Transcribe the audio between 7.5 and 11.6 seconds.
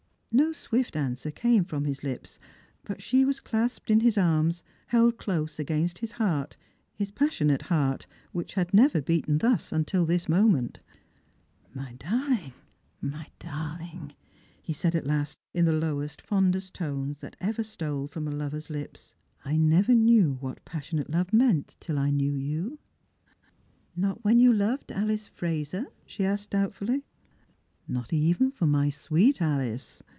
heart, which had never beaten thus until this moment. *'